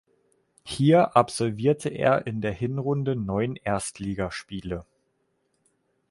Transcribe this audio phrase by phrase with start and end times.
[0.63, 4.83] Hier absolvierte er in der Hinrunde neun Erstligaspiele.